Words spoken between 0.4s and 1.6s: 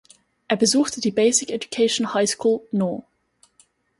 Er besuchte die Basic